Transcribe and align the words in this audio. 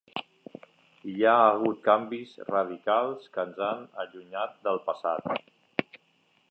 Hi 1.11 1.25
ha 1.25 1.33
hagut 1.41 1.83
canvis 1.89 2.31
radicals 2.49 3.29
que 3.35 3.45
ens 3.49 3.63
han 3.69 3.85
allunyat 4.05 4.61
del 4.69 4.85
passat. 4.89 5.99